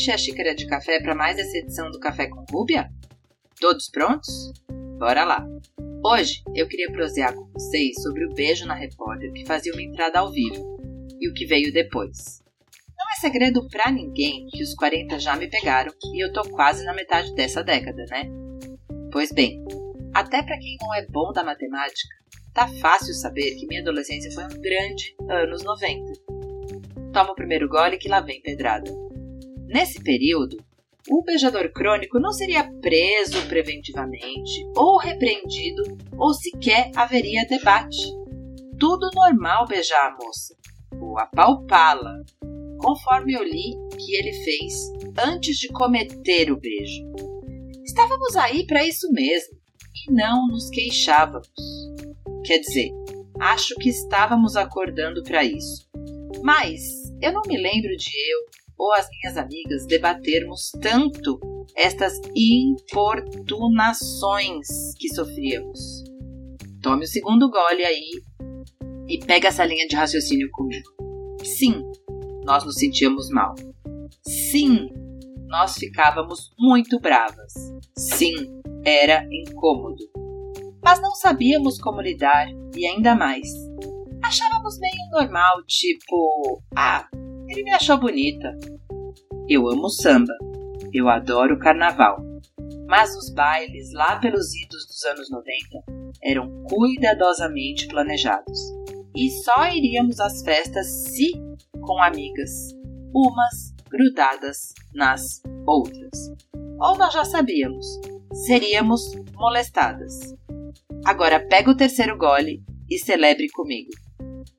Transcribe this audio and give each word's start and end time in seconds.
encher 0.00 0.14
a 0.14 0.18
xícara 0.18 0.54
de 0.54 0.66
café 0.66 0.98
para 0.98 1.14
mais 1.14 1.38
essa 1.38 1.58
edição 1.58 1.90
do 1.90 2.00
Café 2.00 2.26
com 2.26 2.42
Rúbia? 2.50 2.90
Todos 3.60 3.90
prontos? 3.90 4.50
Bora 4.98 5.24
lá! 5.24 5.46
Hoje 6.02 6.42
eu 6.54 6.66
queria 6.66 6.90
prosear 6.90 7.34
com 7.34 7.44
vocês 7.52 8.00
sobre 8.00 8.24
o 8.24 8.32
beijo 8.32 8.64
na 8.64 8.72
repórter 8.72 9.30
que 9.34 9.44
fazia 9.44 9.74
uma 9.74 9.82
entrada 9.82 10.20
ao 10.20 10.32
vivo 10.32 10.78
e 11.20 11.28
o 11.28 11.34
que 11.34 11.44
veio 11.44 11.70
depois. 11.70 12.42
Não 12.98 13.10
é 13.10 13.20
segredo 13.20 13.68
para 13.68 13.90
ninguém 13.90 14.46
que 14.46 14.62
os 14.62 14.72
40 14.74 15.18
já 15.18 15.36
me 15.36 15.48
pegaram 15.48 15.92
e 16.14 16.24
eu 16.24 16.32
tô 16.32 16.48
quase 16.48 16.82
na 16.86 16.94
metade 16.94 17.34
dessa 17.34 17.62
década, 17.62 18.02
né? 18.08 18.22
Pois 19.12 19.30
bem, 19.30 19.62
até 20.14 20.42
para 20.42 20.58
quem 20.58 20.78
não 20.80 20.94
é 20.94 21.06
bom 21.08 21.30
da 21.30 21.44
matemática, 21.44 22.14
tá 22.54 22.66
fácil 22.80 23.12
saber 23.12 23.54
que 23.56 23.66
minha 23.66 23.82
adolescência 23.82 24.32
foi 24.32 24.44
um 24.44 24.62
grande 24.62 25.14
anos 25.28 25.62
90. 25.62 26.10
Toma 27.12 27.32
o 27.32 27.34
primeiro 27.34 27.68
gole 27.68 27.98
que 27.98 28.08
lá 28.08 28.22
vem 28.22 28.40
pedrada. 28.40 29.09
Nesse 29.70 30.02
período, 30.02 30.56
o 31.08 31.22
beijador 31.22 31.70
crônico 31.72 32.18
não 32.18 32.32
seria 32.32 32.68
preso 32.80 33.40
preventivamente, 33.46 34.66
ou 34.76 34.98
repreendido, 34.98 35.84
ou 36.18 36.34
sequer 36.34 36.90
haveria 36.96 37.46
debate. 37.46 37.96
Tudo 38.80 39.08
normal 39.14 39.68
beijar 39.68 40.08
a 40.08 40.16
moça, 40.20 40.56
ou 41.00 41.16
apalpá-la, 41.20 42.16
conforme 42.80 43.34
eu 43.34 43.44
li 43.44 43.76
que 43.96 44.16
ele 44.16 44.32
fez 44.42 44.74
antes 45.16 45.56
de 45.56 45.68
cometer 45.68 46.50
o 46.50 46.58
beijo. 46.58 47.04
Estávamos 47.84 48.34
aí 48.34 48.66
para 48.66 48.84
isso 48.84 49.08
mesmo 49.12 49.56
e 49.94 50.12
não 50.12 50.48
nos 50.48 50.68
queixávamos. 50.68 51.48
Quer 52.44 52.58
dizer, 52.58 52.90
acho 53.38 53.76
que 53.76 53.88
estávamos 53.88 54.56
acordando 54.56 55.22
para 55.22 55.44
isso. 55.44 55.88
Mas 56.42 56.82
eu 57.22 57.32
não 57.32 57.42
me 57.46 57.56
lembro 57.56 57.96
de 57.96 58.10
eu 58.32 58.59
ou 58.80 58.92
as 58.94 59.06
minhas 59.10 59.36
amigas 59.36 59.86
debatermos 59.86 60.72
tanto 60.80 61.38
estas 61.76 62.18
importunações 62.34 64.66
que 64.98 65.14
sofríamos. 65.14 66.02
Tome 66.82 67.04
o 67.04 67.08
segundo 67.08 67.50
gole 67.50 67.84
aí 67.84 68.10
e 69.06 69.18
pega 69.18 69.48
essa 69.48 69.66
linha 69.66 69.86
de 69.86 69.94
raciocínio 69.94 70.48
comigo. 70.52 70.88
Sim, 71.44 71.82
nós 72.44 72.64
nos 72.64 72.76
sentíamos 72.76 73.28
mal. 73.28 73.54
Sim, 74.22 74.88
nós 75.46 75.74
ficávamos 75.74 76.50
muito 76.58 76.98
bravas. 76.98 77.52
Sim, 77.98 78.32
era 78.82 79.26
incômodo. 79.30 80.02
Mas 80.82 81.02
não 81.02 81.14
sabíamos 81.16 81.78
como 81.78 82.00
lidar 82.00 82.48
e 82.74 82.86
ainda 82.86 83.14
mais. 83.14 83.46
Achávamos 84.22 84.78
meio 84.78 85.10
normal, 85.12 85.62
tipo, 85.66 86.62
ah, 86.74 87.06
ele 87.50 87.64
me 87.64 87.72
achou 87.72 87.98
bonita. 87.98 88.56
Eu 89.48 89.68
amo 89.68 89.88
samba. 89.88 90.32
Eu 90.92 91.08
adoro 91.08 91.58
carnaval. 91.58 92.24
Mas 92.86 93.14
os 93.16 93.32
bailes 93.34 93.92
lá 93.92 94.18
pelos 94.18 94.54
idos 94.54 94.86
dos 94.86 95.04
anos 95.04 95.30
90 95.30 95.50
eram 96.22 96.62
cuidadosamente 96.68 97.88
planejados. 97.88 98.58
E 99.16 99.28
só 99.42 99.66
iríamos 99.66 100.20
às 100.20 100.42
festas 100.42 100.86
se 101.08 101.32
com 101.80 102.00
amigas, 102.02 102.50
umas 103.12 103.74
grudadas 103.90 104.72
nas 104.94 105.42
outras. 105.66 106.10
Ou 106.80 106.96
nós 106.96 107.12
já 107.12 107.24
sabíamos, 107.24 107.86
seríamos 108.46 109.02
molestadas. 109.34 110.14
Agora 111.04 111.44
pega 111.48 111.70
o 111.70 111.76
terceiro 111.76 112.16
gole 112.16 112.62
e 112.88 112.98
celebre 112.98 113.48
comigo. 113.50 113.90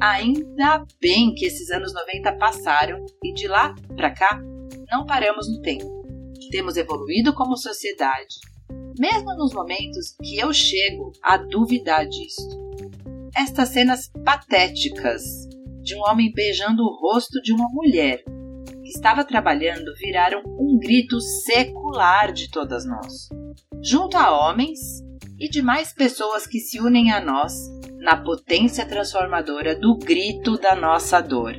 Ainda 0.00 0.84
bem 1.00 1.34
que 1.34 1.46
esses 1.46 1.70
anos 1.70 1.94
90 1.94 2.36
passaram 2.36 3.04
e 3.22 3.32
de 3.32 3.46
lá 3.46 3.74
para 3.96 4.10
cá 4.10 4.40
não 4.90 5.06
paramos 5.06 5.48
no 5.48 5.60
tempo. 5.62 6.02
Temos 6.50 6.76
evoluído 6.76 7.32
como 7.32 7.56
sociedade, 7.56 8.34
mesmo 8.98 9.34
nos 9.36 9.54
momentos 9.54 10.14
que 10.22 10.36
eu 10.36 10.52
chego 10.52 11.12
a 11.22 11.36
duvidar 11.36 12.06
disso. 12.06 12.48
Estas 13.36 13.70
cenas 13.70 14.10
patéticas 14.24 15.22
de 15.82 15.96
um 15.96 16.00
homem 16.00 16.32
beijando 16.32 16.82
o 16.82 16.96
rosto 17.00 17.40
de 17.40 17.52
uma 17.52 17.68
mulher 17.70 18.22
que 18.82 18.90
estava 18.90 19.24
trabalhando 19.24 19.94
viraram 19.96 20.42
um 20.58 20.78
grito 20.78 21.20
secular 21.20 22.32
de 22.32 22.50
todas 22.50 22.84
nós, 22.84 23.28
junto 23.82 24.16
a 24.16 24.30
homens 24.30 24.78
e 25.38 25.48
demais 25.48 25.92
pessoas 25.92 26.46
que 26.46 26.58
se 26.58 26.80
unem 26.80 27.10
a 27.10 27.20
nós 27.20 27.52
na 28.04 28.18
potência 28.18 28.84
transformadora 28.84 29.74
do 29.74 29.96
grito 29.96 30.58
da 30.58 30.76
nossa 30.76 31.22
dor. 31.22 31.54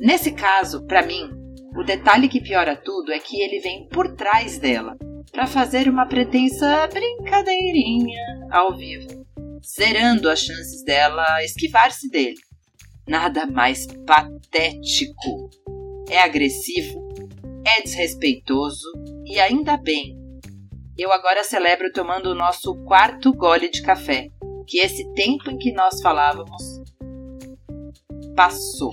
Nesse 0.00 0.32
caso, 0.32 0.84
para 0.84 1.06
mim, 1.06 1.30
o 1.76 1.84
detalhe 1.84 2.28
que 2.28 2.40
piora 2.40 2.74
tudo 2.74 3.12
é 3.12 3.18
que 3.20 3.40
ele 3.40 3.60
vem 3.60 3.88
por 3.88 4.16
trás 4.16 4.58
dela 4.58 4.96
para 5.30 5.46
fazer 5.46 5.88
uma 5.88 6.04
pretensa 6.04 6.84
brincadeirinha 6.88 8.48
ao 8.50 8.76
vivo, 8.76 9.24
zerando 9.64 10.28
as 10.28 10.40
chances 10.40 10.82
dela 10.82 11.24
esquivar-se 11.44 12.10
dele. 12.10 12.40
Nada 13.06 13.46
mais 13.46 13.86
patético. 14.04 15.48
É 16.10 16.20
agressivo, 16.20 17.08
é 17.64 17.82
desrespeitoso 17.82 18.90
e 19.24 19.38
ainda 19.38 19.76
bem. 19.76 20.18
Eu 20.96 21.12
agora 21.12 21.44
celebro 21.44 21.92
tomando 21.92 22.30
o 22.30 22.34
nosso 22.34 22.74
quarto 22.84 23.32
gole 23.32 23.68
de 23.70 23.80
café 23.80 24.28
que 24.68 24.80
esse 24.80 25.10
tempo 25.14 25.50
em 25.50 25.56
que 25.56 25.72
nós 25.72 26.00
falávamos 26.02 26.62
passou. 28.36 28.92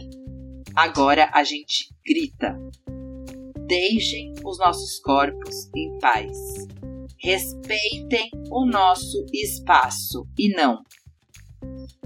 Agora 0.74 1.30
a 1.34 1.44
gente 1.44 1.94
grita. 2.06 2.58
Deixem 3.68 4.34
os 4.44 4.58
nossos 4.58 5.00
corpos 5.00 5.70
em 5.76 6.00
paz. 6.00 6.38
Respeitem 7.20 8.30
o 8.50 8.66
nosso 8.66 9.26
espaço 9.34 10.26
e 10.38 10.50
não. 10.56 10.82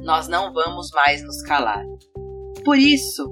Nós 0.01 0.27
não 0.27 0.51
vamos 0.51 0.89
mais 0.91 1.21
nos 1.21 1.41
calar. 1.43 1.85
Por 2.63 2.77
isso, 2.77 3.23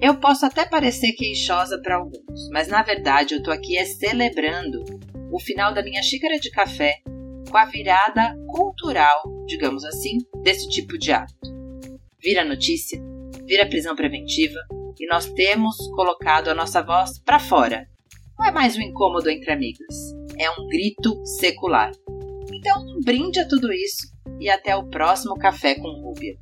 eu 0.00 0.18
posso 0.18 0.46
até 0.46 0.64
parecer 0.64 1.12
queixosa 1.12 1.80
para 1.80 1.96
alguns, 1.96 2.48
mas 2.50 2.68
na 2.68 2.82
verdade 2.82 3.34
eu 3.34 3.42
tô 3.42 3.50
aqui 3.50 3.76
é 3.76 3.84
celebrando 3.84 4.84
o 5.30 5.40
final 5.40 5.74
da 5.74 5.82
minha 5.82 6.02
xícara 6.02 6.38
de 6.38 6.50
café 6.50 7.00
com 7.54 7.58
a 7.58 7.66
virada 7.66 8.34
cultural, 8.48 9.22
digamos 9.46 9.84
assim, 9.84 10.18
desse 10.42 10.68
tipo 10.68 10.98
de 10.98 11.12
ato. 11.12 11.32
Vira 12.20 12.44
notícia, 12.44 13.00
vira 13.46 13.68
prisão 13.68 13.94
preventiva 13.94 14.58
e 14.98 15.06
nós 15.06 15.26
temos 15.34 15.76
colocado 15.94 16.48
a 16.48 16.54
nossa 16.54 16.82
voz 16.82 17.20
para 17.20 17.38
fora. 17.38 17.86
Não 18.36 18.46
é 18.46 18.50
mais 18.50 18.76
um 18.76 18.80
incômodo 18.80 19.30
entre 19.30 19.52
amigas, 19.52 19.94
é 20.36 20.50
um 20.50 20.66
grito 20.66 21.24
secular. 21.24 21.92
Então, 22.52 22.84
um 22.88 23.00
brinde 23.04 23.38
a 23.38 23.46
tudo 23.46 23.72
isso 23.72 24.08
e 24.40 24.50
até 24.50 24.74
o 24.74 24.88
próximo 24.88 25.38
Café 25.38 25.76
com 25.76 26.02
Rúbia. 26.02 26.36